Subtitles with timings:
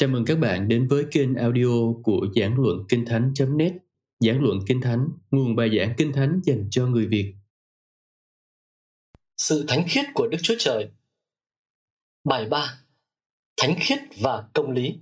[0.00, 3.72] Chào mừng các bạn đến với kênh audio của Giảng Luận Kinh Thánh.net
[4.20, 7.34] Giảng Luận Kinh Thánh, nguồn bài giảng Kinh Thánh dành cho người Việt.
[9.36, 10.90] Sự thánh khiết của Đức Chúa Trời.
[12.24, 12.80] Bài 3
[13.56, 14.98] Thánh khiết và công lý.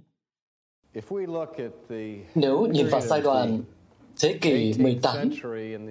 [2.34, 3.62] Nếu nhìn vào giai đoạn
[4.20, 5.28] thế kỷ 18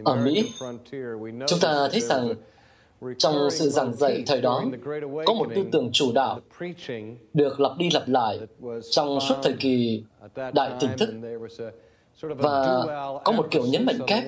[0.06, 0.52] ở Mỹ,
[1.48, 2.34] chúng ta thấy rằng
[3.18, 4.64] trong sự giảng dạy thời đó
[5.26, 6.40] có một tư tưởng chủ đạo
[7.34, 8.40] được lặp đi lặp lại
[8.92, 10.04] trong suốt thời kỳ
[10.54, 11.10] đại tỉnh thức.
[12.22, 12.84] Và
[13.26, 14.24] có một kiểu nhấn mạnh kép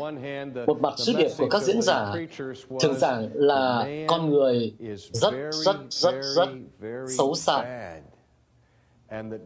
[0.67, 2.13] một mặt sứ điệp của các diễn giả
[2.79, 4.73] thường giảng là con người
[5.11, 6.49] rất rất rất rất
[7.17, 7.63] xấu xa.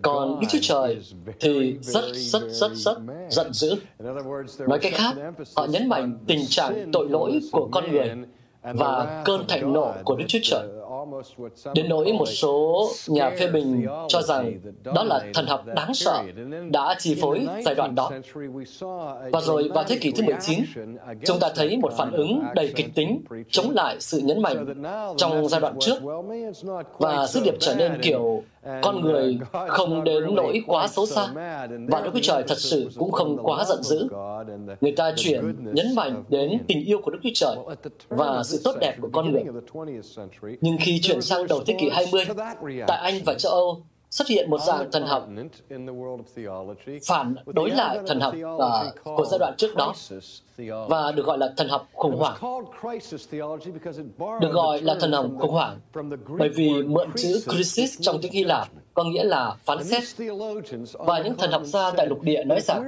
[0.01, 1.01] Còn Đức Chúa Trời
[1.39, 2.97] thì rất rất rất rất
[3.29, 3.75] giận dữ.
[4.67, 5.15] Nói cách khác,
[5.55, 8.11] họ nhấn mạnh tình trạng tội lỗi của con người
[8.63, 10.67] và cơn thạnh nộ của Đức Chúa Trời.
[11.75, 16.23] Đến nỗi một số nhà phê bình cho rằng đó là thần học đáng sợ
[16.71, 18.11] đã chi phối giai đoạn đó.
[19.31, 20.59] Và rồi vào thế kỷ thứ 19,
[21.25, 24.83] chúng ta thấy một phản ứng đầy kịch tính chống lại sự nhấn mạnh
[25.17, 25.99] trong giai đoạn trước.
[26.97, 28.43] Và sứ điệp trở nên kiểu
[28.81, 31.27] con người không đến nỗi quá xấu xa.
[31.87, 34.07] và Đức Chúa Trời thật sự cũng không quá giận dữ.
[34.81, 37.55] Người ta chuyển nhấn mạnh đến tình yêu của Đức Chúa Trời
[38.09, 39.43] và sự tốt đẹp của con người.
[40.61, 42.25] Nhưng khi khi chuyển sang đầu thế kỷ 20,
[42.87, 45.27] tại Anh và châu Âu xuất hiện một dạng thần học
[47.07, 48.61] phản đối lại thần học uh,
[49.03, 49.93] của giai đoạn trước đó
[50.89, 52.37] và được gọi là thần học khủng hoảng.
[54.41, 55.79] Được gọi là thần học khủng hoảng
[56.37, 60.03] bởi vì mượn chữ crisis trong tiếng Hy Lạp có nghĩa là phán xét.
[60.93, 62.83] Và những thần học gia tại lục địa nói rằng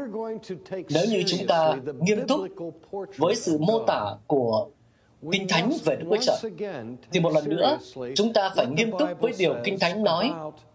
[0.69, 2.41] nếu như chúng ta nghiêm túc
[3.17, 4.67] với sự mô tả của
[5.31, 6.51] Kinh Thánh về Đức Chúa Trời,
[7.11, 7.77] thì một lần nữa
[8.15, 10.31] chúng ta phải nghiêm túc với điều Kinh Thánh nói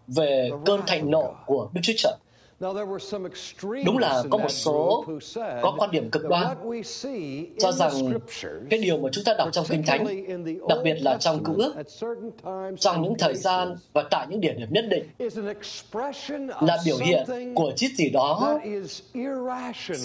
[0.07, 2.13] về cơn thạnh nộ của Đức Chúa Trời.
[3.85, 5.05] Đúng là có một số
[5.37, 6.57] có quan điểm cực đoan
[7.59, 8.19] cho rằng
[8.69, 10.05] cái điều mà chúng ta đọc trong Kinh Thánh,
[10.69, 11.73] đặc biệt là trong Cựu ước,
[12.79, 15.03] trong những thời gian và tại những địa điểm nhất định,
[16.61, 18.59] là biểu hiện của chiếc gì đó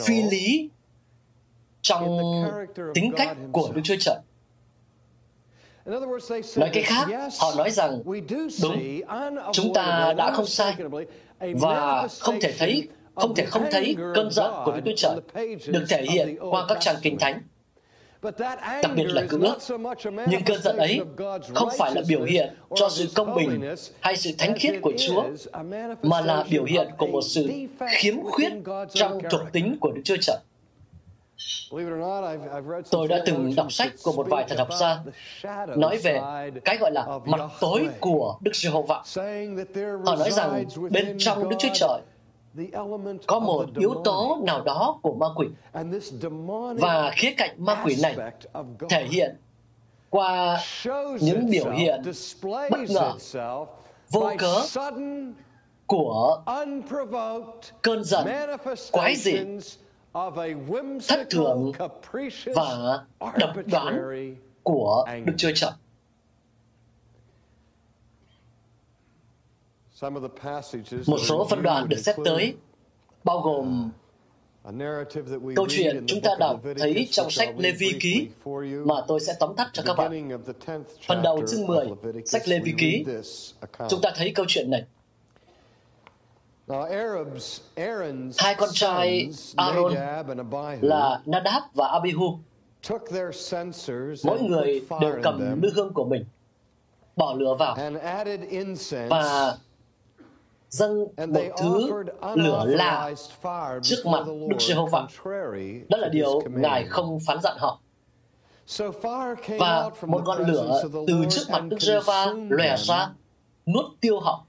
[0.04, 0.70] phi lý
[1.82, 2.18] trong
[2.94, 4.16] tính cách của Đức Chúa Trời.
[6.56, 7.06] Nói cách khác,
[7.40, 8.02] họ nói rằng,
[8.62, 9.00] đúng,
[9.52, 10.74] chúng ta đã không sai,
[11.40, 15.16] và không thể thấy không thể không thấy cơn giận của Đức Chúa Trời
[15.66, 17.42] được thể hiện qua các trang kinh thánh.
[18.82, 19.58] Đặc biệt là cựu ước.
[20.28, 21.00] Nhưng cơn giận ấy
[21.54, 25.24] không phải là biểu hiện cho sự công bình hay sự thánh khiết của Chúa,
[26.02, 27.50] mà là biểu hiện của một sự
[27.90, 28.52] khiếm khuyết
[28.94, 30.36] trong thuộc tính của Đức Chúa Trời.
[32.90, 36.20] Tôi đã từng đọc sách của một vài thần học gia nói về
[36.64, 39.02] cái gọi là mặt tối của Đức Giê-hô-va.
[40.04, 42.00] Họ nói rằng bên trong Đức Chúa Trời
[43.26, 45.46] có một yếu tố nào đó của ma quỷ
[46.78, 48.16] và khía cạnh ma quỷ này
[48.88, 49.36] thể hiện
[50.10, 50.60] qua
[51.20, 52.02] những biểu hiện
[52.42, 53.12] bất ngờ
[54.10, 54.62] vô cớ
[55.86, 56.42] của
[57.82, 58.26] cơn giận
[58.92, 59.36] quái dị
[61.08, 61.72] thất thường
[62.54, 63.04] và
[63.38, 64.00] độc đoán
[64.62, 65.70] của Đức Chúa Trời.
[71.06, 72.54] Một số phân đoạn được xét tới
[73.24, 73.90] bao gồm
[75.56, 78.28] câu chuyện chúng ta đọc thấy trong sách Lê Vi Ký
[78.84, 80.28] mà tôi sẽ tóm tắt cho các bạn.
[81.06, 81.86] Phần đầu chương 10,
[82.24, 83.04] sách Lê Vi Ký,
[83.88, 84.84] chúng ta thấy câu chuyện này.
[86.68, 89.94] Hai con trai Aaron
[90.80, 92.38] là Nadab và Abihu.
[94.24, 96.24] Mỗi người đều cầm lư hương của mình,
[97.16, 97.76] bỏ lửa vào
[99.08, 99.56] và
[100.68, 101.90] dâng một thứ
[102.34, 103.10] lửa lạ
[103.82, 105.06] trước mặt Đức Giê-hô-va.
[105.88, 107.80] Đó là điều Ngài không phán dặn họ.
[109.58, 113.08] Và một ngọn lửa từ trước mặt Đức Giê-hô-va lòe ra,
[113.66, 114.46] nuốt tiêu họ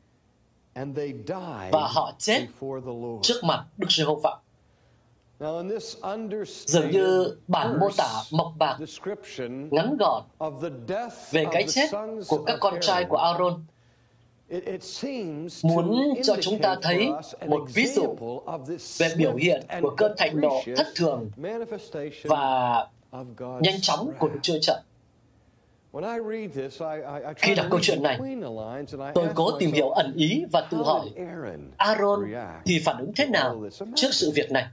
[1.71, 2.47] và họ chết
[3.21, 4.37] trước mặt Đức Giê-hô-va.
[6.65, 8.77] Dường như bản mô tả mộc bạc
[9.71, 10.23] ngắn gọn
[11.31, 11.89] về cái chết
[12.27, 13.63] của các con trai của Aaron
[15.63, 17.09] muốn cho chúng ta thấy
[17.47, 18.15] một ví dụ
[18.97, 21.29] về biểu hiện của cơn thạnh nộ thất thường
[22.23, 22.87] và
[23.37, 24.77] nhanh chóng của Đức Chúa Trời.
[27.35, 28.19] Khi đọc câu chuyện này,
[29.15, 31.09] tôi cố tìm hiểu ẩn ý và tự hỏi
[31.77, 32.31] Aaron
[32.65, 33.63] thì phản ứng thế nào
[33.95, 34.67] trước sự việc này.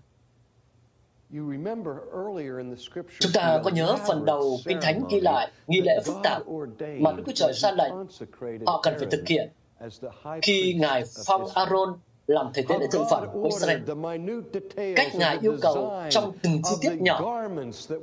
[3.20, 6.42] Chúng ta có nhớ phần đầu Kinh Thánh ghi lại nghi lễ phức tạp
[6.98, 7.92] mà Đức Chúa Trời ra lệnh
[8.66, 9.48] họ cần phải thực hiện.
[10.42, 11.94] khi Ngài phong Aaron
[12.26, 13.80] làm thầy tế lễ thượng phẩm của Israel.
[14.96, 17.42] Cách Ngài yêu cầu trong từng chi tiết nhỏ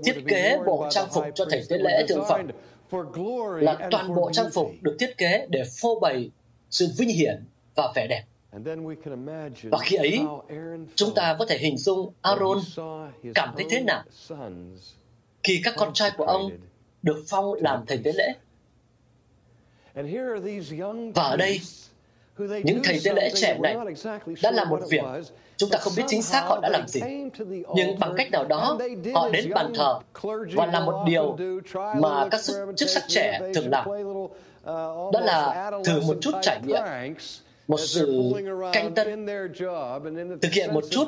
[0.03, 2.47] thiết kế bộ trang phục cho thầy tế lễ thượng phẩm
[3.59, 6.29] là toàn bộ trang phục được thiết kế để phô bày
[6.69, 7.43] sự vinh hiển
[7.75, 8.23] và vẻ đẹp.
[9.63, 10.19] Và khi ấy,
[10.95, 12.57] chúng ta có thể hình dung Aaron
[13.35, 14.03] cảm thấy thế nào
[15.43, 16.51] khi các con trai của ông
[17.01, 18.33] được phong làm thầy tế lễ.
[21.15, 21.59] Và ở đây,
[22.37, 23.77] những thầy tế lễ trẻ này
[24.43, 25.01] đã làm một việc.
[25.57, 27.01] chúng ta không biết chính xác họ đã làm gì.
[27.75, 28.77] nhưng bằng cách nào đó
[29.13, 29.99] họ đến bàn thờ
[30.53, 31.37] và làm một điều
[31.75, 32.41] mà các
[32.75, 33.87] chức sắc trẻ thường làm.
[35.13, 36.83] đó là thử một chút trải nghiệm
[37.67, 38.33] một sự
[38.73, 39.27] canh tân
[40.41, 41.07] thực hiện một chút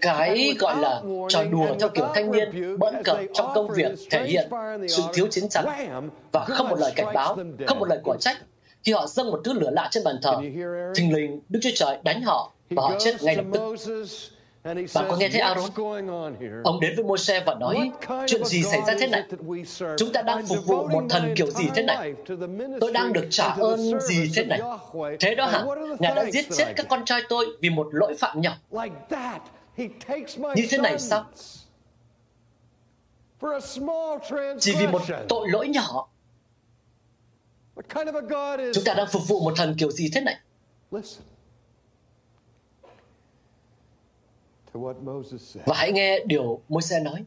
[0.00, 4.26] cái gọi là trò đùa theo kiểu thanh niên bỡn cợt trong công việc thể
[4.26, 4.50] hiện
[4.88, 5.64] sự thiếu chín chắn
[6.32, 8.36] và không một lời cảnh báo không một lời quả trách
[8.84, 10.36] khi họ dâng một thứ lửa lạ trên bàn thờ
[10.94, 13.76] thình lình đức chúa trời đánh họ và họ chết ngay lập tức
[14.94, 15.70] bạn có nghe thấy Aaron?
[16.64, 17.90] Ông đến với Môi-se và nói,
[18.26, 19.22] chuyện gì xảy ra thế này?
[19.98, 22.14] Chúng ta đang phục vụ một thần kiểu gì thế này?
[22.80, 24.60] Tôi đang được trả ơn gì thế này?
[25.20, 25.64] Thế đó hả?
[25.98, 28.56] Ngài đã giết chết các con trai tôi vì một lỗi phạm nhỏ.
[30.56, 31.24] Như thế này sao?
[34.60, 36.08] Chỉ vì một tội lỗi nhỏ.
[38.74, 40.40] Chúng ta đang phục vụ một thần kiểu gì thế này?
[45.66, 47.24] Và hãy nghe điều Môi-se nói.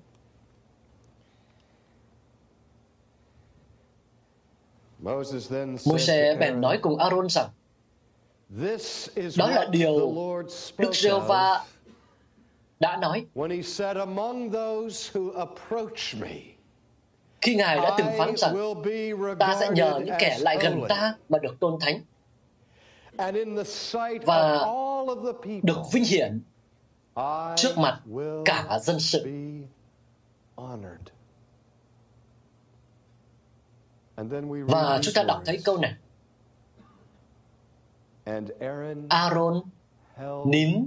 [5.86, 7.50] Môi-se bèn nói cùng Aaron rằng
[9.38, 10.14] đó là điều
[10.78, 11.66] Đức Giê-hô-va
[12.80, 13.26] đã nói
[17.42, 18.56] khi Ngài đã từng phán rằng
[19.40, 22.02] ta sẽ nhờ những kẻ lại gần ta mà được tôn thánh
[24.26, 24.66] và
[25.64, 26.42] được vinh hiển
[27.56, 28.02] trước mặt
[28.46, 29.26] cả dân sự.
[34.68, 35.94] Và chúng ta đọc thấy câu này.
[39.10, 39.62] Aaron
[40.46, 40.86] nín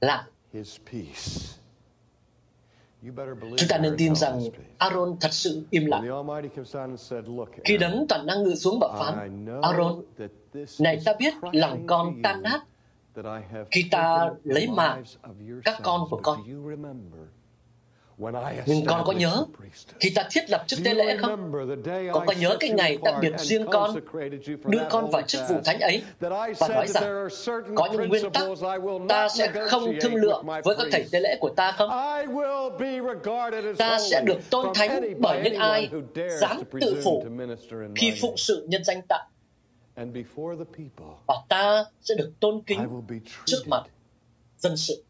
[0.00, 0.24] lặng.
[3.02, 4.40] Chúng ta nên tin rằng
[4.78, 6.02] Aaron thật sự im lặng.
[7.64, 10.02] Khi đấng toàn năng ngự xuống và phán, Aaron,
[10.80, 12.60] này ta biết lòng con tan nát
[13.70, 15.04] khi ta lấy mạng
[15.64, 16.40] các con của con.
[18.66, 19.44] Nhưng con có nhớ
[20.00, 21.52] khi ta thiết lập chức tế lễ không?
[22.12, 23.94] Con có nhớ cái ngày đặc biệt riêng con
[24.64, 27.28] đưa con vào chức vụ thánh ấy và nói rằng
[27.74, 28.44] có những nguyên tắc
[29.08, 31.90] ta sẽ không thương lượng với các thầy tế lễ của ta không?
[33.78, 35.90] Ta sẽ được tôn thánh bởi những ai
[36.40, 37.24] dám tự phủ
[37.96, 39.18] khi phụng sự nhân danh ta
[41.26, 42.80] và ta sẽ được tôn kính
[43.44, 43.82] trước mặt
[44.58, 45.04] dân sự.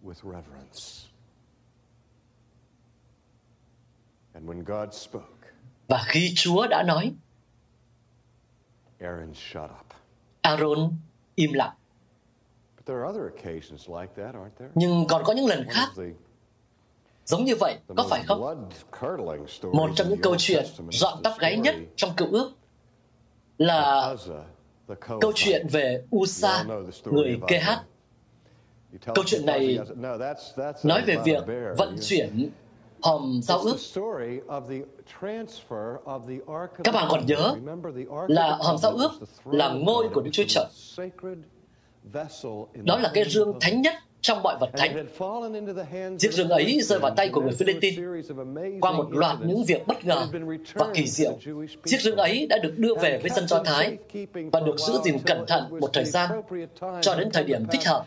[5.88, 7.12] Và khi Chúa đã nói,
[10.42, 10.92] Aaron
[11.34, 11.74] im lặng.
[14.74, 15.88] Nhưng còn có những lần khác
[17.24, 18.66] giống như vậy, có phải không?
[19.72, 22.52] Một trong những câu chuyện dọn tóc gáy nhất trong cựu ước
[23.58, 24.14] là
[25.20, 26.64] câu chuyện về Usa,
[27.04, 27.82] người hát.
[29.14, 29.78] Câu chuyện này
[30.84, 31.44] nói về việc
[31.78, 32.50] vận chuyển
[33.02, 33.76] hòm giao ước.
[36.84, 37.54] Các bạn còn nhớ
[38.28, 39.10] là hòm giao ước
[39.44, 40.66] là ngôi của Đức Chúa Trời.
[42.74, 45.06] Đó là cái rương thánh nhất trong mọi vật thánh.
[46.18, 48.30] Chiếc rừng ấy rơi vào tay của người Philippines
[48.80, 50.26] qua một loạt những việc bất ngờ
[50.74, 51.38] và kỳ diệu.
[51.84, 53.96] Chiếc rừng ấy đã được đưa về với dân Do Thái
[54.52, 56.30] và được giữ gìn cẩn thận một thời gian
[57.00, 58.06] cho đến thời điểm thích hợp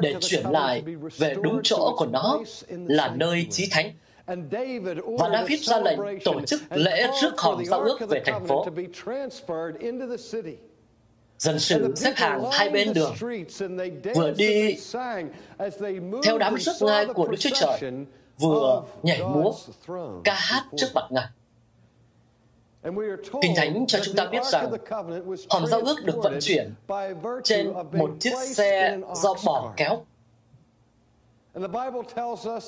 [0.00, 0.82] để chuyển lại
[1.16, 2.38] về đúng chỗ của nó
[2.70, 3.92] là nơi chí thánh.
[5.18, 8.66] Và David ra lệnh tổ chức lễ rước hòm giao ước về thành phố
[11.38, 13.14] dân sự xếp hàng hai bên đường
[14.14, 14.76] vừa đi
[16.24, 17.92] theo đám rước ngai của Đức Chúa Trời
[18.38, 19.52] vừa nhảy múa
[20.24, 21.26] ca hát trước mặt Ngài.
[23.42, 24.72] Kinh Thánh cho chúng ta biết rằng
[25.50, 26.74] hòm giao ước được vận chuyển
[27.44, 30.04] trên một chiếc xe do bò kéo.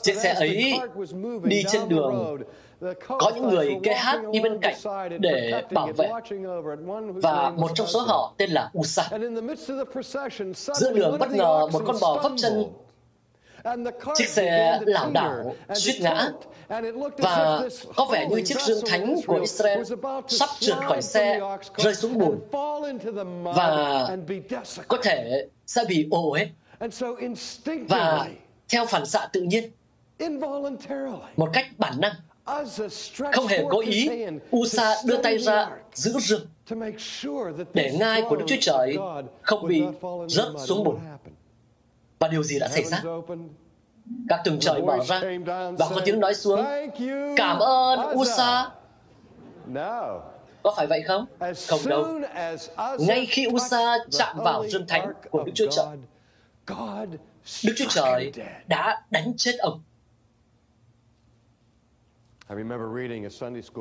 [0.02, 0.78] Chiếc xe ấy
[1.42, 2.37] đi trên đường
[3.08, 4.75] có những người kê hát đi bên cạnh
[5.20, 6.08] để bảo vệ.
[7.14, 9.08] và một trong số họ tên là Usa.
[10.75, 12.64] Giữa đường bất ngờ một con bò vấp chân
[14.15, 16.31] Chiếc xe lảo đảo, suýt ngã,
[17.19, 17.62] và
[17.97, 19.83] có vẻ như chiếc dương thánh của Israel
[20.29, 21.41] sắp trượt khỏi xe,
[21.77, 22.41] rơi xuống bùn,
[23.43, 24.09] và
[24.88, 26.47] có thể sẽ bị ồ hết.
[27.88, 28.27] Và
[28.69, 29.71] theo phản xạ tự nhiên,
[31.37, 32.15] một cách bản năng,
[33.33, 34.11] không hề cố ý,
[34.57, 36.47] Usa đưa tay ra giữ rừng
[37.75, 38.97] để ngai của Đức Chúa Trời
[39.43, 39.83] không bị
[40.29, 40.99] rớt xuống bùn.
[42.18, 43.02] Và điều gì đã xảy ra?
[44.28, 45.20] Các tầng trời mở ra
[45.78, 46.64] và có tiếng nói xuống,
[47.37, 48.70] cảm ơn Usa.
[50.62, 51.26] Có phải vậy không?
[51.68, 52.20] Không đâu.
[52.98, 55.87] Ngay khi Usa chạm vào rừng thánh của Đức Chúa Trời,
[57.64, 58.32] Đức Chúa Trời
[58.66, 59.82] đã đánh chết ông.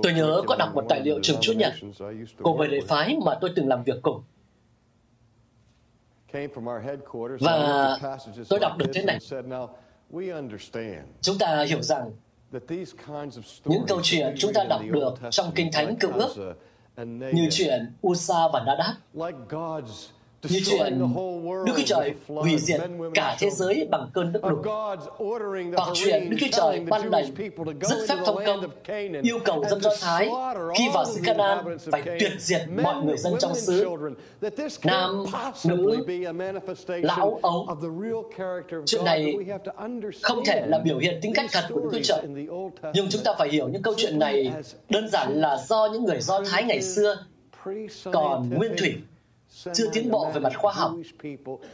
[0.04, 1.74] Tôi nhớ có đọc một tài liệu trường Chúa Nhật
[2.42, 4.24] của một đệ phái mà tôi từng làm việc cùng.
[7.40, 8.00] Và
[8.50, 9.20] tôi đọc được thế này.
[11.22, 12.12] Chúng ta hiểu rằng
[13.66, 16.56] những câu chuyện chúng ta đọc được trong Kinh Thánh Cựu Ước
[17.34, 18.96] như chuyện Usa và Nadab
[20.44, 21.00] như chuyện
[21.66, 22.82] Đức Chúa Trời hủy diệt
[23.14, 24.66] cả thế giới bằng cơn nước lụt,
[25.78, 27.26] hoặc chuyện Đức Chúa Trời ban lệnh
[27.82, 28.62] rất phép thông công
[29.24, 30.30] yêu cầu dân Do Thái
[30.78, 33.86] khi vào xứ Canaan phải tuyệt diệt mọi người dân trong xứ,
[34.84, 35.26] nam,
[35.64, 36.06] nữ,
[36.88, 37.68] lão, ấu.
[38.86, 39.36] Chuyện này
[40.22, 42.28] không thể là biểu hiện tính cách thật của Đức Chúa Trời.
[42.94, 44.52] Nhưng chúng ta phải hiểu những câu chuyện này
[44.90, 47.18] đơn giản là do những người Do Thái ngày xưa
[48.12, 48.96] còn nguyên thủy
[49.74, 50.92] chưa tiến bộ về mặt khoa học.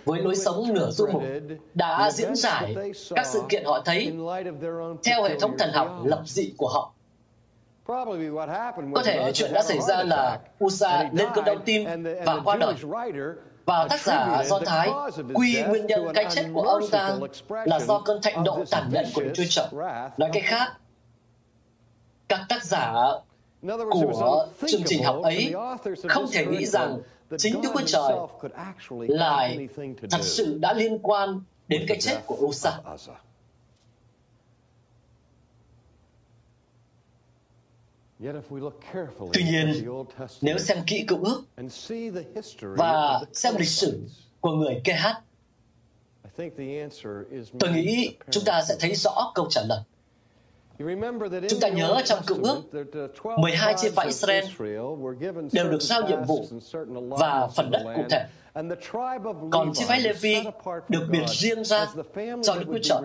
[0.06, 1.24] Với lối sống nửa du mục
[1.74, 2.76] đã diễn giải
[3.16, 4.14] các sự kiện họ thấy
[5.04, 6.94] theo hệ thống thần học lập dị của họ.
[8.94, 12.74] Có thể chuyện đã xảy ra là Usa lên cơn đau tim và qua đời.
[13.66, 14.90] Và tác giả Do Thái
[15.34, 17.16] quy nguyên nhân cái chết của ông ta
[17.48, 19.68] là do cơn thạnh nộ tàn nhẫn của Đức Chúa Trời.
[20.18, 20.72] Nói cách khác,
[22.28, 22.94] các tác giả
[23.92, 25.54] của chương trình học ấy
[26.10, 27.00] không thể nghĩ rằng
[27.38, 28.14] chính Đức Chúa Trời
[29.08, 29.68] lại
[30.12, 32.80] thật sự đã liên quan đến cái chết của Usa.
[39.34, 39.88] Tuy nhiên,
[40.42, 41.44] nếu xem kỹ cựu ước
[42.60, 44.08] và xem lịch sử
[44.42, 45.22] của người hát,
[47.60, 49.80] tôi nghĩ chúng ta sẽ thấy rõ câu trả lời.
[51.50, 52.62] Chúng ta nhớ trong cựu ước,
[53.38, 54.44] 12 chi phái Israel
[55.52, 56.46] đều được giao nhiệm vụ
[57.10, 58.26] và phần đất cụ thể.
[59.52, 60.36] Còn chi phái Levi
[60.90, 61.88] được biệt riêng ra
[62.44, 63.02] cho Đức Chúa Trời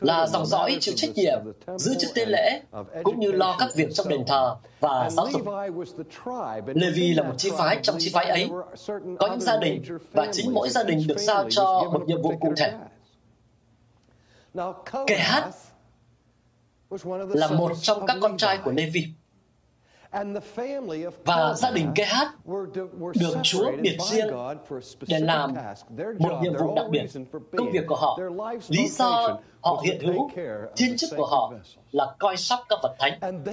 [0.00, 1.38] là dòng dõi chịu trách nhiệm
[1.78, 2.60] giữ chức tế lễ
[3.02, 5.42] cũng như lo các việc trong đền thờ và giáo dục.
[6.66, 8.50] Levi là một chi phái trong chi phái ấy.
[9.18, 12.32] Có những gia đình và chính mỗi gia đình được giao cho một nhiệm vụ
[12.40, 12.72] cụ thể.
[15.06, 15.44] Kehat
[17.28, 19.06] là một trong các con trai của Levi.
[21.24, 22.28] Và gia đình Kehat
[23.14, 24.26] được Chúa biệt riêng
[25.06, 25.54] để làm
[26.18, 27.06] một nhiệm vụ đặc biệt.
[27.56, 28.18] Công việc của họ,
[28.68, 30.30] lý do họ hiện hữu,
[30.76, 31.52] thiên chức của họ
[31.92, 33.44] là coi sóc các vật thánh.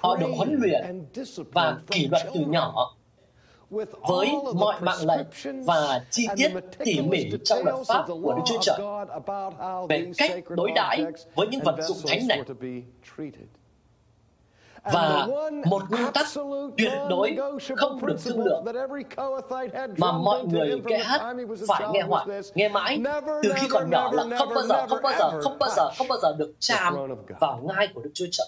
[0.00, 1.08] Họ được huấn luyện
[1.52, 2.94] và kỷ luật từ nhỏ
[3.70, 5.26] với mọi mạng lệnh
[5.64, 8.78] và chi tiết tỉ mỉ trong luật pháp của Đức Chúa Trời
[9.88, 12.42] về cách đối đãi với những vật dụng thánh này.
[14.92, 15.26] Và
[15.66, 16.26] một nguyên tắc
[16.78, 17.36] tuyệt đối
[17.76, 18.64] không được thương lượng
[19.98, 21.34] mà mọi người kê hát
[21.68, 23.00] phải nghe hoài, nghe mãi
[23.42, 26.08] từ khi còn nhỏ là không bao giờ, không bao giờ, không bao giờ, không
[26.08, 26.94] bao giờ được chạm
[27.40, 28.46] vào ngai của Đức Chúa Trời.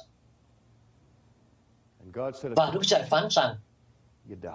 [2.57, 3.55] Và Đức Trời phán rằng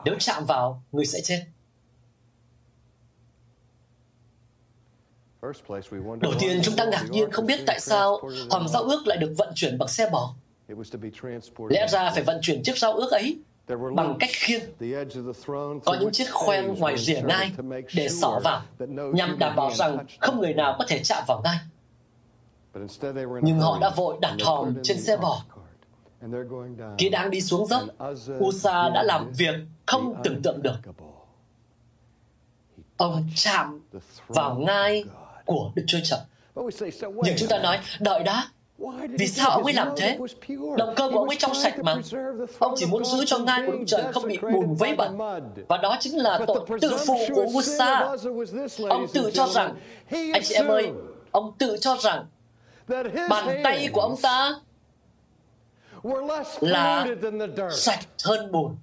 [0.06, 1.46] nếu chạm vào, người sẽ chết.
[6.22, 8.20] Đầu tiên, chúng ta ngạc nhiên không biết tại sao
[8.50, 10.34] hòm giao ước lại được vận chuyển bằng xe bò.
[11.70, 13.40] Lẽ ra phải vận chuyển chiếc giao ước ấy
[13.96, 14.64] bằng cách khiêng.
[15.86, 17.52] Có những chiếc khoen ngoài rìa ngai
[17.96, 18.62] để xỏ vào,
[19.14, 21.58] nhằm đảm bảo rằng không người nào có thể chạm vào ngai.
[23.42, 25.44] Nhưng họ đã vội đặt hòm trên xe bò
[26.98, 27.84] khi đang đi xuống dốc,
[28.40, 29.56] Usa đã làm việc
[29.86, 30.78] không tưởng tượng được.
[32.98, 33.82] Ông chạm
[34.28, 35.04] vào ngai
[35.46, 36.20] của Đức Chúa Trời.
[37.24, 38.48] Nhưng chúng ta nói, đợi đã,
[39.10, 40.20] vì sao ông ấy làm thế?
[40.78, 41.96] Động cơ của ông ấy trong sạch mà.
[42.60, 45.18] Ông chỉ muốn giữ cho ngai của Đức Trời không bị bùn vấy bẩn.
[45.68, 48.16] Và đó chính là tội tự phụ của Usa.
[48.90, 49.76] Ông tự cho rằng,
[50.10, 50.92] anh chị em ơi,
[51.32, 52.26] ông tự cho rằng
[53.30, 54.56] bàn tay của ông ta
[56.62, 57.08] là
[57.72, 58.76] sạch hơn bùn.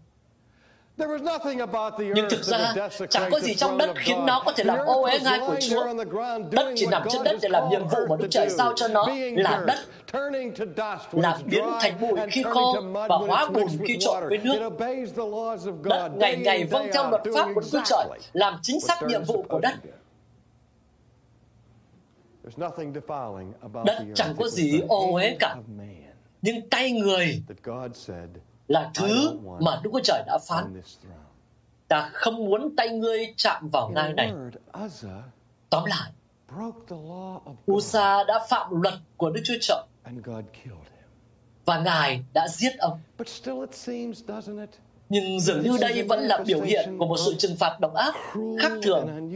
[2.15, 2.75] Nhưng thực ra,
[3.11, 5.87] chẳng có gì trong đất khiến nó có thể làm ô uế ngai của Chúa.
[6.51, 9.09] Đất chỉ nằm trên đất để làm nhiệm vụ mà Đức Trời giao cho nó
[9.37, 9.79] là đất,
[11.13, 12.77] là biến thành bụi khi khô
[13.09, 14.71] và hóa bùn khi trộn với nước.
[15.83, 19.45] Đất ngày ngày vâng theo luật pháp của Đức Trời, làm chính xác nhiệm vụ
[19.49, 19.75] của đất.
[23.85, 25.57] Đất chẳng có gì ô uế cả.
[26.45, 27.43] Nhưng tay người
[28.69, 30.81] là thứ mà Đức Chúa Trời đã phán.
[31.89, 34.33] Ta không muốn tay ngươi chạm vào ngai này.
[35.71, 36.11] Tóm lại,
[37.73, 39.83] Usa đã phạm luật của Đức Chúa Trời
[41.65, 43.01] và Ngài đã giết ông.
[45.09, 48.15] Nhưng dường như đây vẫn là biểu hiện của một sự trừng phạt độc ác,
[48.61, 49.31] khác thường.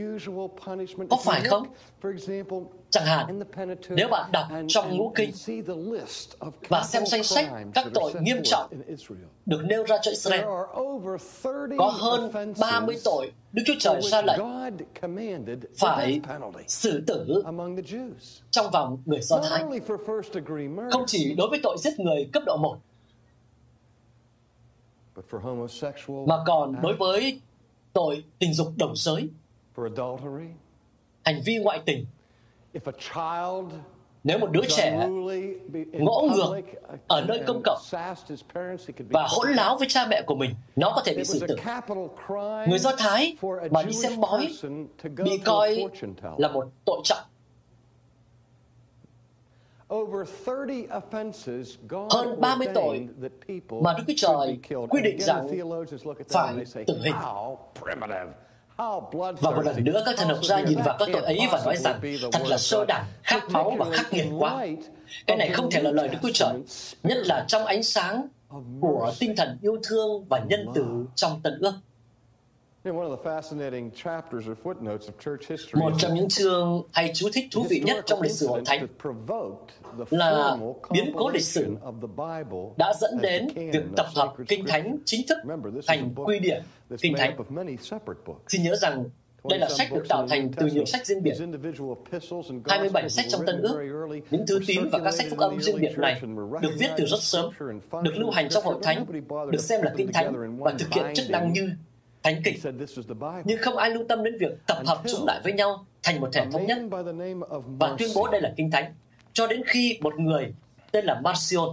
[1.10, 1.66] Có phải không?
[2.90, 3.40] Chẳng hạn,
[3.90, 5.30] nếu bạn đọc trong ngũ kinh
[6.68, 8.70] và xem danh sách các tội nghiêm trọng
[9.46, 10.44] được nêu ra cho Israel,
[11.78, 14.40] có hơn 30 tội Đức Chúa Trời ra lệnh
[15.76, 16.20] phải
[16.66, 17.42] xử tử
[18.50, 19.64] trong vòng người Do Thái.
[20.90, 22.76] Không chỉ đối với tội giết người cấp độ 1,
[26.26, 27.40] mà còn đối với
[27.92, 29.28] tội tình dục đồng giới,
[31.24, 32.06] hành vi ngoại tình,
[34.24, 35.08] nếu một đứa trẻ
[35.92, 36.60] ngỗ ngược
[37.08, 37.78] ở nơi công cộng
[39.10, 41.56] và hỗn láo với cha mẹ của mình, nó có thể bị xử tử.
[42.68, 43.36] Người Do Thái
[43.70, 44.54] mà đi xem bói
[45.16, 45.84] bị coi
[46.38, 47.18] là một tội trọng.
[52.10, 53.08] Hơn 30 tội
[53.70, 54.58] mà Đức Chúa Trời
[54.90, 55.48] quy định rằng
[56.28, 57.14] phải tử hình.
[58.78, 61.76] Và một lần nữa các thần học gia nhìn vào các tội ấy và nói
[61.76, 62.00] rằng
[62.32, 64.66] thật là sơ đẳng, khát máu và khắc nghiệt quá.
[65.26, 66.52] Cái này không thể là lời Đức Chúa Trời,
[67.02, 68.26] nhất là trong ánh sáng
[68.80, 71.72] của tinh thần yêu thương và nhân từ trong Tân ước.
[75.74, 78.86] Một trong những chương hay chú thích thú vị nhất trong lịch sử hội thánh
[80.10, 80.56] là
[80.90, 81.76] biến cố lịch sử
[82.76, 85.38] đã dẫn đến việc tập hợp kinh thánh chính thức
[85.86, 86.62] thành quy điển
[87.00, 87.36] kinh thánh.
[88.48, 89.04] Xin nhớ rằng
[89.48, 91.34] đây là sách được tạo thành từ nhiều sách riêng biệt.
[92.68, 93.78] 27 sách trong Tân ước,
[94.30, 96.20] những thứ tín và các sách phúc âm riêng biệt này
[96.62, 97.52] được viết từ rất sớm,
[98.02, 99.04] được lưu hành trong hội thánh,
[99.50, 101.70] được xem là kinh thánh và thực hiện chức năng như
[102.22, 102.60] thánh kịch.
[103.44, 106.28] Nhưng không ai lưu tâm đến việc tập hợp chúng lại với nhau thành một
[106.32, 106.78] thể thống nhất
[107.78, 108.94] và tuyên bố đây là kinh thánh.
[109.32, 110.54] Cho đến khi một người
[110.92, 111.68] tên là Marcion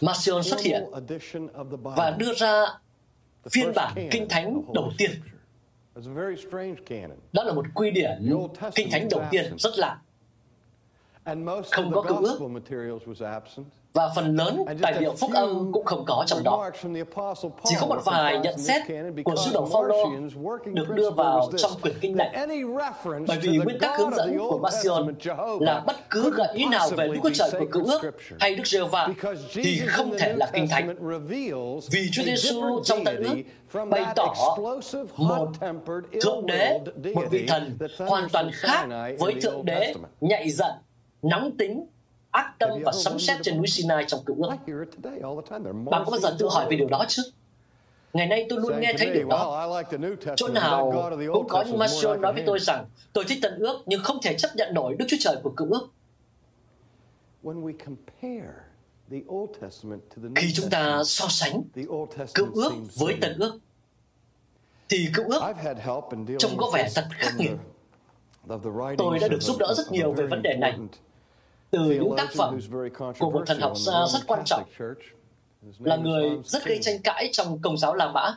[0.00, 0.84] Marcion xuất hiện
[1.82, 2.64] và đưa ra
[3.50, 5.10] phiên bản kinh thánh đầu tiên.
[7.32, 8.30] Đó là một quy điển
[8.74, 10.00] kinh thánh đầu tiên rất lạ.
[11.70, 12.38] Không có cựu ước
[13.92, 16.70] và phần lớn tài liệu phúc âm cũng không có trong đó.
[17.64, 18.82] Chỉ có một vài nhận xét
[19.24, 20.10] của sứ đồ Phaolô
[20.64, 22.46] được đưa vào trong quyển kinh này.
[23.26, 25.14] Bởi vì nguyên tắc hướng dẫn của Marcion
[25.60, 28.00] là bất cứ gợi ý nào về Đức Chúa Trời của cựu ước
[28.40, 29.08] hay Đức giê va
[29.52, 30.96] thì không thể là kinh thánh.
[31.90, 33.34] Vì Chúa Giêsu trong tận ước
[33.90, 34.34] bày tỏ
[35.16, 35.48] một
[36.22, 36.80] thượng đế,
[37.14, 38.86] một vị thần hoàn toàn khác
[39.18, 40.70] với thượng đế nhạy giận,
[41.22, 41.86] nóng tính
[42.30, 44.50] ác tâm và sấm sét trên núi Sinai trong cựu ước.
[45.90, 47.22] Bạn có bao giờ tự hỏi về điều đó chứ?
[48.12, 49.68] Ngày nay tôi luôn nghe thấy điều đó.
[50.36, 54.02] Chỗ nào cũng có những Marshall nói với tôi rằng tôi thích tân ước nhưng
[54.02, 55.88] không thể chấp nhận nổi Đức Chúa Trời của cựu ước.
[60.36, 61.62] Khi chúng ta so sánh
[62.34, 63.58] cựu ước với tân ước,
[64.88, 65.40] thì cựu ước
[66.38, 67.50] trông có vẻ thật khắc nghiệt.
[68.98, 70.78] Tôi đã được giúp đỡ rất nhiều về vấn đề này
[71.72, 72.58] từ những tác phẩm
[73.18, 74.62] của một thần học gia rất quan trọng
[75.78, 78.36] là người rất gây tranh cãi trong công giáo La Mã.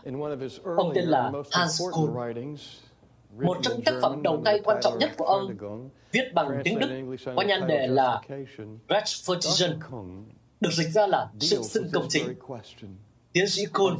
[0.77, 2.09] Ông tên là Hans Kuhn.
[3.39, 5.57] Một trong tác phẩm đầu tay quan trọng nhất của ông,
[6.11, 8.21] viết bằng tiếng Đức, có nhan đề là
[8.87, 9.79] Rechtfertigen,
[10.59, 12.27] được dịch ra là sự xưng công chính.
[13.33, 13.97] Tiến sĩ Kuhn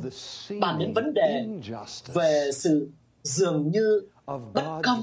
[0.61, 1.45] bàn đến vấn đề
[2.13, 2.89] về sự
[3.23, 5.01] dường như bất công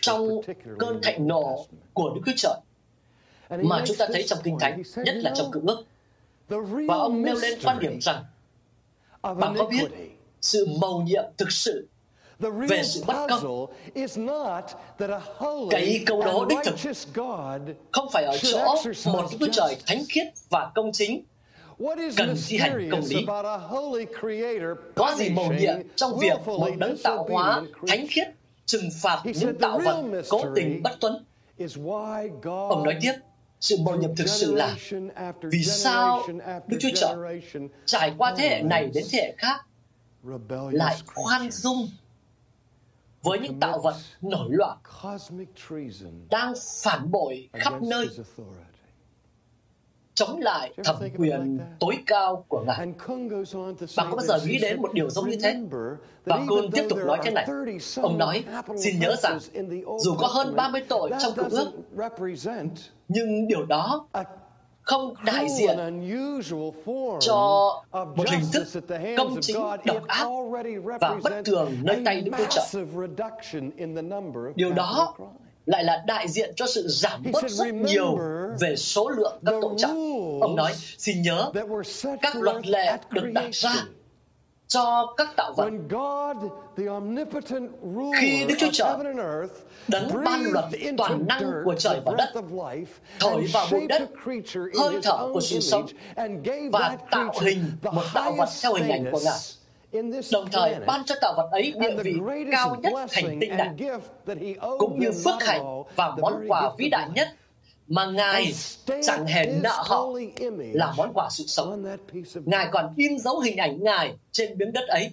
[0.00, 0.40] trong
[0.78, 2.54] cơn thạnh nộ của Đức Chúa Trời
[3.62, 5.84] mà chúng ta thấy trong Kinh Thánh, nhất là trong Cựu ước.
[6.88, 8.24] Và ông nêu lên quan điểm rằng,
[9.22, 9.84] bạn có biết
[10.40, 11.88] sự mầu nhiệm thực sự
[12.38, 13.66] về sự bất công.
[15.70, 16.74] Cái câu đố đích thực
[17.92, 18.58] không phải ở chỗ
[19.12, 21.24] một Đức Chúa Trời thánh khiết và công chính
[22.16, 23.26] cần thi hành công lý.
[24.94, 28.28] Có gì mầu nhiệm trong việc một đấng tạo hóa thánh khiết
[28.66, 31.24] trừng phạt những tạo vật cố tình bất tuân.
[32.44, 33.12] Ông nói tiếp,
[33.60, 34.76] sự mầu nhiệm thực sự là
[35.42, 36.22] vì sao
[36.66, 37.42] Đức Chúa Trời
[37.84, 39.66] trải qua thế hệ này đến thế hệ khác
[40.70, 41.88] lại khoan dung
[43.22, 44.78] với những tạo vật nổi loạn
[46.30, 48.08] đang phản bội khắp nơi
[50.14, 52.86] chống lại thẩm quyền tối cao của Ngài.
[53.96, 55.56] Bạn có bao giờ nghĩ đến một điều giống như thế?
[56.24, 57.46] Và Côn tiếp tục nói thế này.
[58.02, 58.44] Ông nói,
[58.76, 59.38] xin nhớ rằng,
[59.98, 61.70] dù có hơn 30 tội trong cựu ước,
[63.08, 64.08] nhưng điều đó
[64.82, 65.78] không đại diện
[67.20, 68.64] cho một hình thức
[69.16, 70.26] công chính độc ác
[71.00, 72.84] và bất thường nơi tay Đức Chúa Trời.
[74.54, 75.14] Điều đó
[75.66, 78.18] lại là đại diện cho sự giảm bớt rất nhiều
[78.60, 79.90] về số lượng các tội trạng.
[80.40, 81.50] Ông nói, xin nhớ,
[82.22, 83.74] các luật lệ được đặt ra
[84.68, 85.70] cho các tạo vật.
[88.20, 88.96] Khi Đức Chúa Trời
[89.88, 90.64] đấng ban luật
[90.98, 92.32] toàn năng của trời và đất
[93.20, 95.86] thổi vào bụi đất hơi thở của sự sống
[96.72, 99.38] và tạo hình một tạo vật theo hình ảnh của Ngài
[100.32, 102.14] đồng thời ban cho tạo vật ấy địa vị
[102.52, 103.94] cao nhất hành tinh này,
[104.78, 107.28] cũng như phước hạnh và món quà vĩ đại nhất
[107.86, 108.54] mà Ngài
[109.02, 110.08] chẳng hề nợ họ
[110.72, 111.96] là món quà sự sống.
[112.34, 115.12] Ngài còn in dấu hình ảnh Ngài trên miếng đất ấy,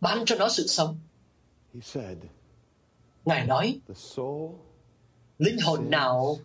[0.00, 0.98] ban cho nó sự sống.
[3.24, 3.80] Ngài nói,
[5.38, 6.36] linh hồn nào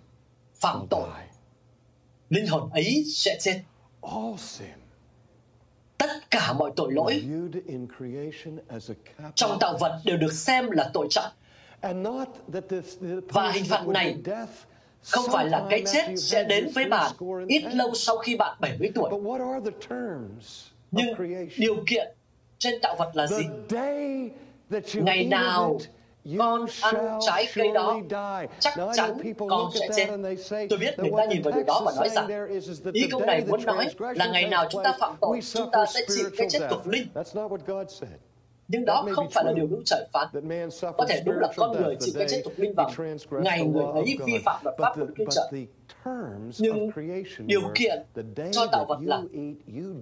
[0.55, 1.09] phạm tội,
[2.29, 3.61] linh hồn ấy sẽ chết
[6.01, 7.23] tất cả mọi tội lỗi
[9.35, 11.31] trong tạo vật đều được xem là tội trọng.
[13.29, 14.17] Và hình phạt này
[15.01, 17.11] không phải là cái chết sẽ đến với bạn
[17.47, 19.09] ít lâu sau khi bạn 70 tuổi.
[20.91, 21.15] Nhưng
[21.57, 22.07] điều kiện
[22.57, 23.43] trên tạo vật là gì?
[24.93, 25.79] Ngày nào
[26.39, 27.99] con ăn trái cây đó
[28.59, 29.17] chắc chắn
[29.49, 30.07] con sẽ chết.
[30.69, 32.27] Tôi biết người ta nhìn vào điều đó và nói rằng
[32.93, 35.99] ý câu này muốn nói là ngày nào chúng ta phạm tội, chúng ta sẽ
[36.07, 37.07] chịu cái chết tục linh.
[38.67, 40.27] Nhưng đó không phải là điều Đức Trời phán.
[40.97, 42.91] Có thể đúng là con người chịu cái chết tục linh vào
[43.29, 45.67] ngày người ấy vi phạm luật pháp của Đức Trời.
[46.57, 46.91] Nhưng
[47.45, 48.03] điều kiện
[48.51, 49.21] cho tạo vật là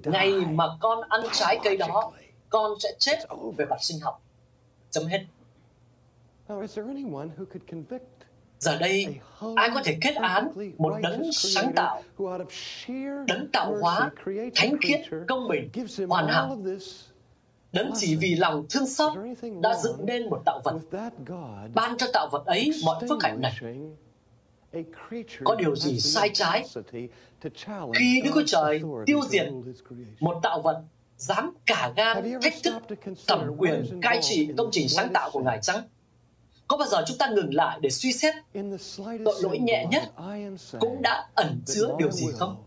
[0.06, 2.12] ngày mà con ăn trái cây đó,
[2.50, 3.18] con sẽ chết
[3.58, 4.22] về mặt sinh học.
[4.92, 5.20] Chấm hết.
[8.60, 9.06] Giờ đây,
[9.56, 12.04] ai có thể kết án một đấng sáng tạo,
[13.28, 14.12] đấng tạo hóa,
[14.56, 15.70] thánh khiết, công bình,
[16.10, 16.58] hoàn hảo,
[17.72, 19.18] đấng chỉ vì lòng thương xót
[19.62, 20.80] đã dựng nên một tạo vật,
[21.74, 23.54] ban cho tạo vật ấy mọi phước hạnh này.
[25.44, 26.66] Có điều gì sai trái
[27.94, 29.48] khi Đức Chúa Trời tiêu diệt
[30.20, 30.84] một tạo vật
[31.18, 32.74] dám cả gan thách thức
[33.28, 35.84] thẩm quyền cai trị công trình sáng tạo của Ngài chăng?
[36.70, 38.36] Có bao giờ chúng ta ngừng lại để suy xét
[39.26, 40.04] tội lỗi nhẹ nhất
[40.80, 42.64] cũng đã ẩn chứa điều gì không?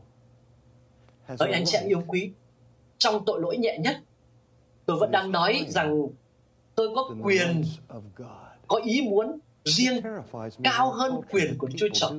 [1.39, 2.31] Hỡi anh chị em yêu quý,
[2.99, 4.01] trong tội lỗi nhẹ nhất,
[4.87, 6.07] tôi vẫn đang nói rằng
[6.75, 7.65] tôi có quyền,
[8.69, 10.01] có ý muốn riêng
[10.65, 12.11] cao hơn quyền của Chúa Trời.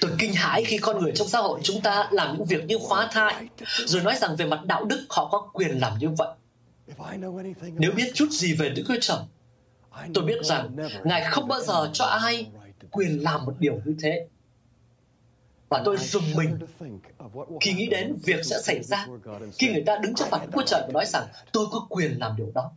[0.00, 2.78] Tôi kinh hãi khi con người trong xã hội chúng ta làm những việc như
[2.90, 3.48] phá thai,
[3.86, 6.28] rồi nói rằng về mặt đạo đức họ có quyền làm như vậy.
[7.60, 9.18] Nếu biết chút gì về Đức Chúa Trời,
[10.14, 12.50] Tôi biết rằng Ngài không bao giờ cho ai
[12.90, 14.26] quyền làm một điều như thế.
[15.68, 16.58] Và tôi dùng mình
[17.60, 19.06] khi nghĩ đến việc sẽ xảy ra
[19.58, 22.36] khi người ta đứng trước mặt Chúa Trời và nói rằng tôi có quyền làm
[22.36, 22.72] điều đó.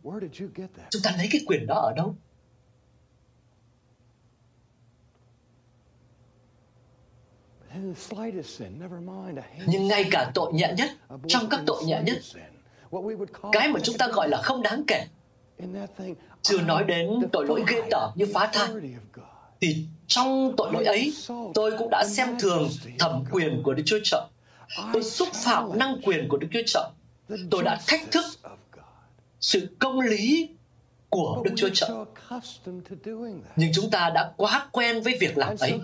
[0.90, 2.14] Chúng ta lấy cái quyền đó ở đâu?
[9.66, 10.90] Nhưng ngay cả tội nhẹ nhất,
[11.28, 12.18] trong các tội nhẹ nhất,
[13.52, 15.06] cái mà chúng ta gọi là không đáng kể,
[16.42, 18.68] chưa nói đến tội lỗi ghê tởm như phá thai
[19.60, 21.12] thì trong tội lỗi ấy
[21.54, 24.20] tôi cũng đã xem thường thẩm quyền của Đức Chúa Trời.
[24.92, 26.84] Tôi xúc phạm năng quyền của Đức Chúa Trời.
[27.50, 28.24] Tôi đã thách thức
[29.40, 30.48] sự công lý
[31.08, 31.90] của Đức Chúa Trời.
[33.56, 35.80] Nhưng chúng ta đã quá quen với việc làm ấy.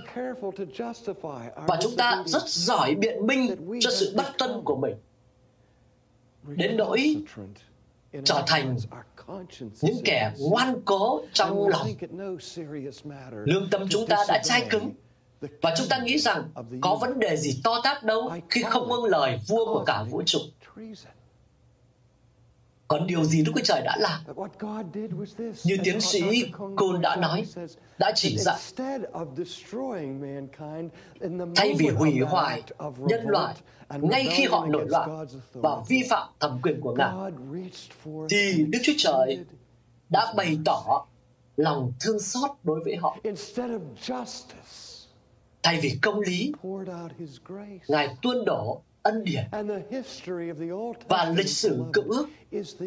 [1.66, 4.94] Và chúng ta rất giỏi biện minh cho sự bất tuân của mình.
[6.42, 7.16] Đến nỗi
[8.24, 8.76] trở thành
[9.80, 11.86] những kẻ ngoan cố trong lòng.
[13.44, 14.90] Lương tâm chúng ta đã chai cứng
[15.62, 19.04] và chúng ta nghĩ rằng có vấn đề gì to tát đâu khi không ngưng
[19.04, 20.38] lời vua của cả vũ trụ.
[22.88, 24.20] Còn điều gì Đức Chúa Trời đã làm?
[25.64, 27.46] Như tiến sĩ Cole đã nói,
[27.98, 28.56] đã chỉ ra,
[31.56, 32.62] thay vì hủy hoại
[32.98, 33.54] nhân loại
[34.00, 37.12] ngay khi họ nổi loạn và vi phạm thẩm quyền của Ngài,
[38.30, 39.44] thì Đức Chúa Trời
[40.08, 41.06] đã bày tỏ
[41.56, 43.16] lòng thương xót đối với họ.
[45.62, 46.52] Thay vì công lý,
[47.88, 49.44] Ngài tuôn đổ ân điển.
[51.08, 52.26] Và lịch sử cựu ước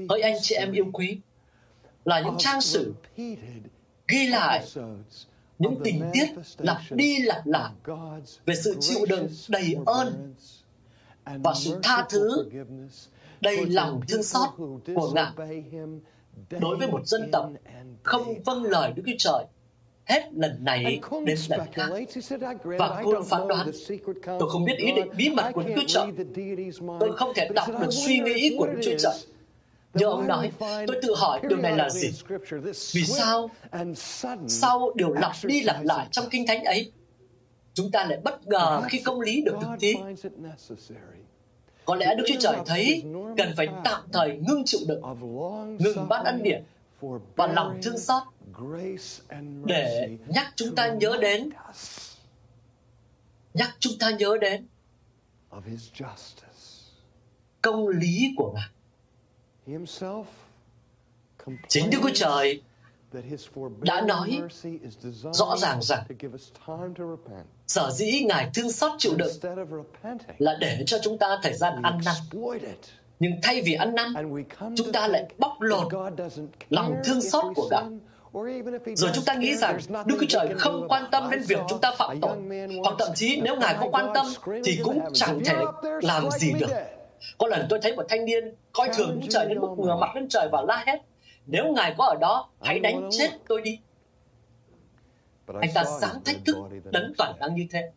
[0.09, 1.19] hỡi anh chị em yêu quý
[2.05, 2.93] là những trang sử
[4.07, 4.65] ghi lại
[5.59, 6.27] những tình tiết
[6.57, 7.71] lặp đi lặp lại
[8.45, 10.33] về sự chịu đựng đầy ơn
[11.25, 12.49] và sự tha thứ
[13.41, 14.49] đầy lòng thương xót
[14.95, 15.63] của Ngài
[16.49, 17.51] đối với một dân tộc
[18.03, 19.45] không vâng lời Đức Chúa Trời
[20.09, 21.89] hết lần này đến lần khác.
[22.63, 23.71] Và cô phán đoán,
[24.25, 26.07] tôi không biết ý định bí mật của Đức Chúa Trời.
[26.99, 29.13] Tôi không thể đọc được suy nghĩ của Đức Chúa Trời.
[29.93, 32.09] Như ông nói, tôi tự hỏi điều này là gì?
[32.93, 33.49] Vì sao
[34.47, 36.91] sau điều lặp đi lặp lại trong Kinh Thánh ấy,
[37.73, 39.95] chúng ta lại bất ngờ khi công lý được thực thi?
[41.85, 43.03] Có lẽ Đức Chúa Trời thấy
[43.37, 45.01] cần phải tạm thời ngưng chịu đựng,
[45.79, 46.63] ngừng ban ân điển
[47.35, 48.23] và lòng thương xót
[49.65, 51.49] để nhắc chúng ta nhớ đến.
[53.53, 54.67] nhắc chúng ta nhớ đến.
[57.61, 58.69] Công lý của Ngài.
[61.67, 62.61] Chính Đức Chúa Trời
[63.81, 64.41] đã nói
[65.33, 66.03] rõ ràng rằng
[67.67, 69.33] sở dĩ Ngài thương xót chịu đựng
[70.37, 72.15] là để cho chúng ta thời gian ăn năn.
[73.19, 74.13] Nhưng thay vì ăn năn,
[74.77, 75.93] chúng ta lại bóc lột
[76.69, 77.83] lòng thương xót của Ngài
[78.95, 81.91] rồi chúng ta nghĩ rằng Đức Chúa Trời không quan tâm đến việc chúng ta
[81.97, 82.37] phạm tội.
[82.83, 84.25] Hoặc thậm chí nếu Ngài có quan tâm
[84.63, 85.55] thì cũng chẳng thể
[86.01, 86.69] làm gì được.
[87.37, 90.15] Có lần tôi thấy một thanh niên coi thường Đức Trời đến mức ngửa mặt
[90.15, 91.01] lên trời và la hét.
[91.45, 93.79] Nếu Ngài có ở đó, hãy đánh chết tôi đi.
[95.61, 96.55] Anh ta dám thách thức
[96.91, 97.91] đấng toàn năng như thế.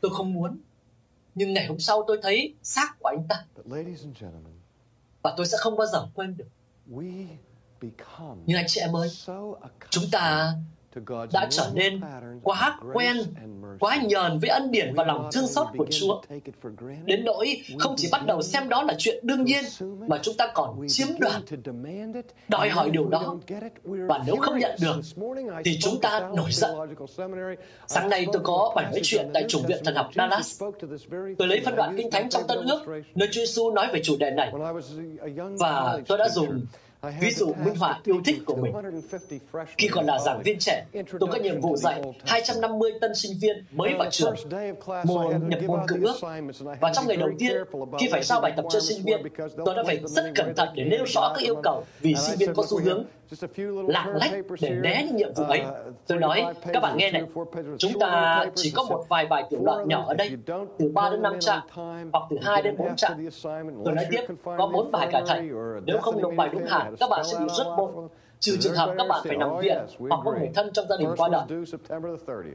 [0.00, 0.58] Tôi không muốn.
[1.34, 3.44] Nhưng ngày hôm sau tôi thấy xác của anh ta.
[5.22, 6.48] Và tôi sẽ không bao giờ quên được.
[8.46, 9.10] Nhưng anh chị em ơi,
[9.90, 10.52] chúng ta
[11.32, 12.00] đã trở nên
[12.42, 13.16] quá quen,
[13.80, 16.22] quá nhờn với ân điển và lòng thương xót của Chúa.
[17.04, 19.64] Đến nỗi không chỉ bắt đầu xem đó là chuyện đương nhiên,
[20.08, 21.42] mà chúng ta còn chiếm đoạt,
[22.48, 23.36] đòi hỏi điều đó.
[23.84, 24.96] Và nếu không nhận được,
[25.64, 26.70] thì chúng ta nổi giận.
[27.86, 30.62] Sáng nay tôi có bài nói chuyện tại Chủng viện Thần học Dallas.
[31.38, 34.16] Tôi lấy phân đoạn Kinh Thánh trong Tân ước, nơi Chúa Giêsu nói về chủ
[34.18, 34.52] đề này.
[35.58, 36.66] Và tôi đã dùng
[37.20, 38.72] Ví dụ minh họa yêu thích của mình.
[39.78, 43.64] Khi còn là giảng viên trẻ, tôi có nhiệm vụ dạy 250 tân sinh viên
[43.70, 44.34] mới vào trường
[45.04, 46.16] mùa nhập môn cựu ước.
[46.80, 47.56] Và trong ngày đầu tiên,
[48.00, 49.22] khi phải giao bài tập cho sinh viên,
[49.64, 52.54] tôi đã phải rất cẩn thận để nêu rõ các yêu cầu vì sinh viên
[52.54, 53.04] có xu hướng
[53.88, 55.62] lạng lách để né những nhiệm vụ ấy.
[56.06, 57.22] Tôi nói, các bạn nghe này,
[57.78, 60.30] chúng ta chỉ có một vài bài tiểu luận nhỏ ở đây,
[60.78, 61.60] từ 3 đến 5 trang,
[62.12, 63.28] hoặc từ 2 đến 4 trang.
[63.84, 65.50] Tôi nói tiếp, có 4 bài cải thành.
[65.86, 67.90] Nếu không nộp bài đúng hạn, các bạn sẽ bị rớt môn
[68.40, 71.08] trừ trường hợp các bạn phải nằm viện hoặc có người thân trong gia đình
[71.16, 71.42] qua đời.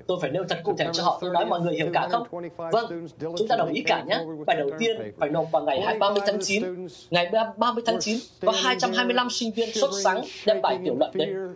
[0.07, 2.27] Tôi phải nêu thật cụ thể cho họ, tôi nói mọi người hiểu cả không?
[2.57, 4.19] Vâng, chúng ta đồng ý cả nhé.
[4.47, 6.87] Bài đầu tiên phải nộp vào ngày 30 tháng 9.
[7.09, 11.53] Ngày 30 tháng 9 có 225 sinh viên xuất sáng đem bài tiểu luận đến.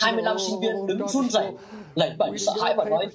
[0.00, 1.46] 25 sinh viên đứng run rẩy,
[1.94, 3.06] lẩy bẩy sợ hãi và nói,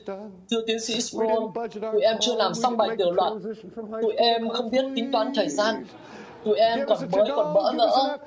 [0.52, 1.44] Thưa tiến sĩ Sproul,
[1.82, 3.56] tụi em chưa làm xong bài tiểu luận.
[4.02, 5.86] Tụi em không biết tính toán thời gian
[6.44, 8.18] tụi em còn mới còn bỡ ngỡ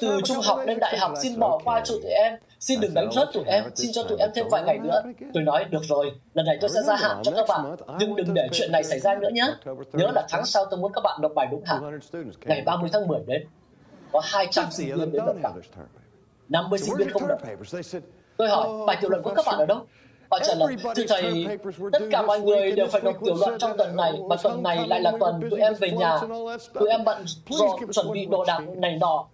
[0.00, 3.12] từ trung học đến đại học xin bỏ qua cho tụi em xin đừng đánh
[3.12, 5.02] rớt tụi em xin cho tụi em thêm vài ngày nữa.
[5.34, 8.34] Tôi nói được rồi lần này tôi sẽ gia hạn cho các bạn nhưng đừng
[8.34, 9.46] để chuyện này xảy ra nữa nhé
[9.92, 11.98] nhớ là tháng sau tôi muốn các bạn nộp bài đúng hạn.
[12.44, 13.46] Ngày 30 tháng 10 đến
[14.12, 15.52] có 200 sinh viên đến nộp bài
[16.48, 17.38] 50 sinh viên không nộp.
[18.36, 19.86] tôi hỏi bài tiểu luận của các bạn ở đâu
[20.30, 21.46] Họ trả lời, thưa thầy,
[21.92, 24.88] tất cả mọi người đều phải nộp tiểu luận trong tuần này, mà tuần này
[24.88, 26.18] lại là tuần tụi em về nhà.
[26.74, 29.26] Tụi em bận rộn chuẩn bị đồ đạc này nọ.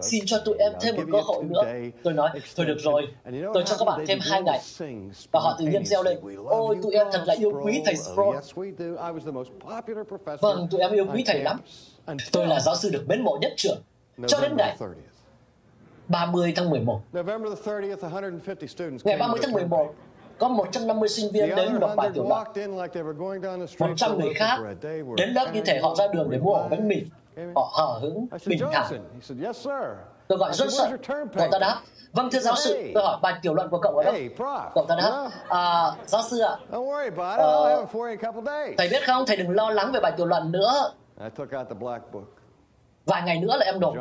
[0.00, 1.62] Xin cho tụi em thêm một cơ hội nữa.
[2.02, 3.08] Tôi nói, thôi được rồi,
[3.54, 4.60] tôi cho các bạn thêm hai ngày.
[5.32, 8.36] Và họ tự nhiên reo lên, ôi tụi em thật là yêu quý thầy Sproul.
[10.40, 11.60] Vâng, tụi em yêu quý thầy lắm.
[12.32, 13.78] Tôi là giáo sư được mến mộ nhất trường.
[14.26, 14.76] Cho đến ngày
[16.08, 17.00] 30 tháng 11.
[17.12, 17.22] Ngày
[19.18, 19.94] 30 tháng 11,
[20.40, 22.46] có 150 sinh viên đến nộp bài tiểu luận.
[23.90, 24.58] 100 người khác
[25.16, 26.96] đến lớp như thể họ ra đường để mua ổ bánh mì.
[27.54, 28.86] Họ hở hứng, bình thản.
[30.28, 30.84] Tôi gọi sợ.
[31.38, 31.80] Cậu ta đáp,
[32.12, 34.14] Vâng thưa giáo sư, tôi hỏi bài tiểu luận của cậu ở đâu?
[34.74, 36.56] Cậu ta đáp, à, giáo sư ạ,
[37.38, 37.76] ờ,
[38.78, 40.92] thầy biết không, thầy đừng lo lắng về bài tiểu luận nữa.
[43.06, 43.94] Vài ngày nữa là em nộp.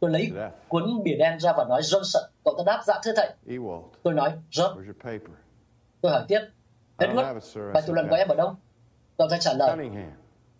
[0.00, 0.30] Tôi lấy
[0.68, 2.22] cuốn bìa đen ra và nói Johnson.
[2.44, 3.30] Cậu ta đáp dạ thưa thầy.
[4.02, 4.70] Tôi nói rớt.
[6.00, 6.40] Tôi hỏi tiếp.
[6.98, 8.56] Edward, bài tiểu luận của em ở đâu?
[9.18, 9.76] Cậu ta trả lời.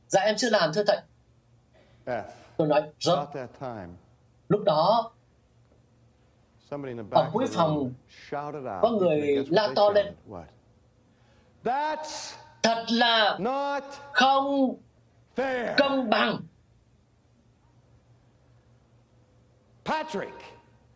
[0.09, 0.99] Dạ em chưa làm thưa thầy.
[2.57, 3.19] Tôi nói rớt.
[4.49, 5.13] Lúc đó
[7.11, 7.93] Ở cuối phòng,
[8.83, 10.15] có người la to lên.
[12.63, 13.39] Thật là
[14.13, 14.77] không
[15.79, 16.41] công bằng.
[19.85, 20.33] Patrick,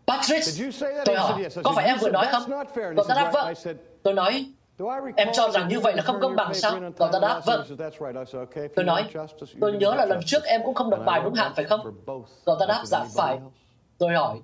[0.07, 0.73] Patrick,
[1.05, 2.43] tôi hỏi, có phải em vừa nói không?
[2.97, 3.55] Cậu ta đáp vâng.
[4.03, 4.47] Tôi nói,
[5.17, 6.81] Em cho rằng như vậy là không công bằng sao?
[6.99, 7.67] Cậu ta đáp, vâng.
[8.77, 9.11] Tôi nói,
[9.61, 12.03] tôi nhớ là lần trước em cũng không đọc bài đúng hạn phải không?
[12.45, 13.39] Cậu ta đáp, dạ phải.
[13.99, 14.41] Tôi hỏi,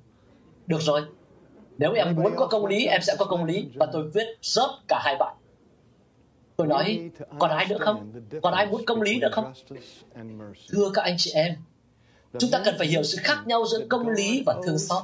[0.66, 1.02] được rồi.
[1.78, 3.68] Nếu em muốn có công lý, em sẽ có công lý.
[3.74, 5.34] Và tôi viết rớt cả hai bài.
[6.56, 8.12] Tôi nói, còn ai nữa không?
[8.42, 9.52] Còn ai muốn công lý nữa không?
[10.72, 11.54] Thưa các anh chị em,
[12.38, 15.02] chúng ta cần phải hiểu sự khác nhau giữa công lý và thương xót.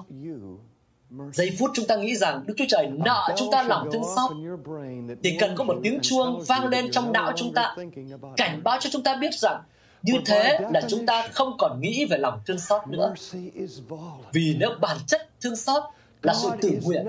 [1.33, 4.31] Giây phút chúng ta nghĩ rằng Đức Chúa Trời nợ chúng ta lòng thương xót
[5.23, 7.77] thì cần có một tiếng chuông vang lên trong não chúng ta
[8.37, 9.63] cảnh báo cho chúng ta biết rằng
[10.03, 13.15] như thế là chúng ta không còn nghĩ về lòng thương xót nữa.
[14.33, 15.83] Vì nếu bản chất thương xót
[16.23, 17.07] là sự tự nguyện,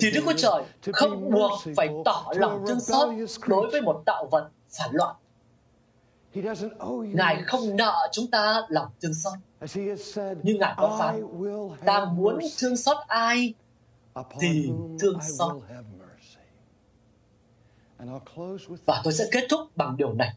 [0.00, 3.08] thì Đức Chúa Trời không buộc phải tỏ lòng thương xót
[3.46, 5.16] đối với một tạo vật phản loạn.
[7.14, 9.32] Ngài không nợ chúng ta lòng thương xót.
[10.42, 11.22] Như Ngài có phán,
[11.84, 13.54] ta muốn thương xót ai
[14.40, 14.70] thì
[15.00, 15.62] thương xót.
[18.86, 20.34] Và tôi sẽ kết thúc bằng điều này.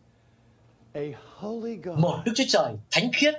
[1.97, 3.35] Một Đức Chúa Trời thánh khiết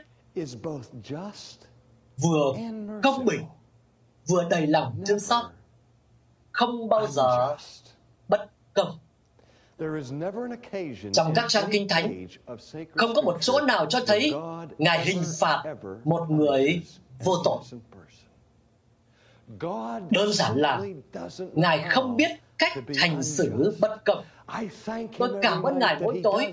[2.17, 2.53] vừa
[3.03, 3.45] công bình
[4.29, 5.45] vừa đầy lòng thương xót
[6.53, 7.57] không bao giờ
[8.29, 8.99] bất công
[11.13, 12.27] trong các trang kinh thánh,
[12.95, 14.33] không có một chỗ nào cho thấy
[14.79, 15.63] Ngài hình phạt
[16.05, 16.83] một người
[17.25, 17.59] vô tội.
[20.11, 20.83] Đơn giản là
[21.55, 24.25] Ngài không biết cách hành xử bất công.
[25.19, 26.53] Tôi cảm ơn Ngài mỗi tối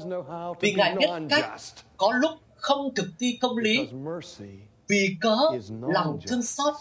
[0.59, 1.59] vì Ngài biết cách
[1.97, 3.87] có lúc không thực thi công lý
[4.87, 5.37] vì cớ
[5.81, 6.73] lòng thương xót.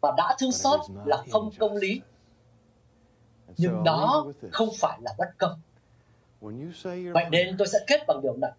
[0.00, 2.00] và đã thương xót là không công lý
[3.56, 5.60] nhưng đó không phải là bất công.
[7.12, 8.52] Vậy nên tôi sẽ kết bằng điều này.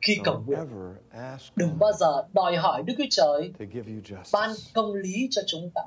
[0.00, 0.60] Khi cầu nguyện,
[1.56, 3.52] đừng bao giờ đòi hỏi Đức Chúa Trời
[4.32, 5.82] ban công lý cho chúng ta.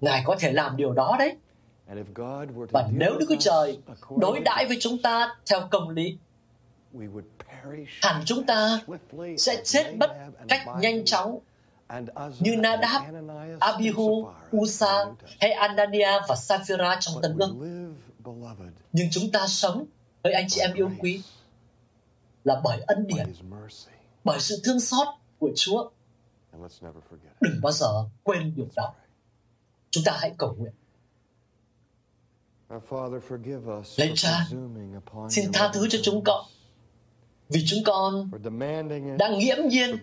[0.00, 1.36] Ngài có thể làm điều đó đấy.
[2.70, 3.78] Và nếu Đức Chúa Trời
[4.16, 6.16] đối đãi với chúng ta theo công lý,
[8.02, 8.80] hẳn chúng ta
[9.38, 10.10] sẽ chết bất
[10.48, 11.38] cách nhanh chóng
[12.40, 13.02] như Nadab,
[13.60, 15.04] Abihu, Usa
[15.40, 17.54] hay Anania và Sapphira trong Tân Ước.
[18.92, 19.86] Nhưng chúng ta sống
[20.22, 21.22] với anh chị em yêu quý
[22.44, 23.32] là bởi ân điển,
[24.24, 25.90] bởi sự thương xót của Chúa.
[27.40, 28.94] Đừng bao giờ quên điều đó.
[29.90, 30.72] Chúng ta hãy cầu nguyện.
[33.96, 34.46] Lạy cha,
[35.30, 36.44] xin tha thứ cho chúng con
[37.48, 38.30] vì chúng con
[39.18, 39.96] đã nghiễm nhiên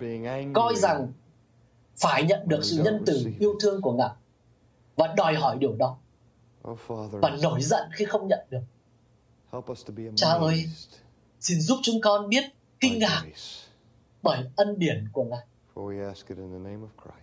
[0.53, 1.11] coi rằng
[1.99, 4.09] phải nhận được sự nhân từ yêu thương của Ngài
[4.95, 5.97] và đòi hỏi điều đó
[7.11, 8.61] và nổi giận khi không nhận được.
[10.15, 10.65] Cha ơi,
[11.39, 12.43] xin giúp chúng con biết
[12.79, 13.23] kinh ngạc
[14.21, 15.45] bởi ân điển của Ngài.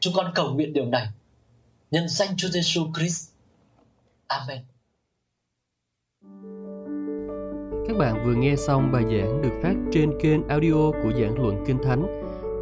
[0.01, 1.09] Chúng con cầu nguyện điều này
[1.91, 3.31] nhân danh Chúa Giêsu Christ.
[4.27, 4.59] Amen.
[7.89, 11.65] Các bạn vừa nghe xong bài giảng được phát trên kênh audio của giảng luận
[11.67, 12.26] Kinh Thánh